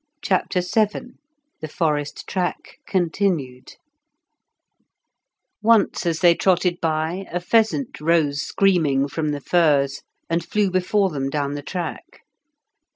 CHAPTER 0.23 0.61
VII 0.61 1.19
THE 1.59 1.67
FOREST 1.67 2.25
TRACK 2.25 2.79
CONTINUED 2.87 3.73
Once 5.61 6.07
as 6.07 6.21
they 6.21 6.33
trotted 6.33 6.81
by 6.81 7.27
a 7.31 7.39
pheasant 7.39 7.99
rose 8.01 8.41
screaming 8.41 9.07
from 9.07 9.29
the 9.29 9.41
furze 9.41 10.01
and 10.27 10.43
flew 10.43 10.71
before 10.71 11.09
them 11.11 11.29
down 11.29 11.53
the 11.53 11.61
track. 11.61 12.21